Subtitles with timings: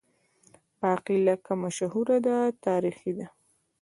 [0.81, 3.25] باقي لکه مشهوره ده تاریخ دی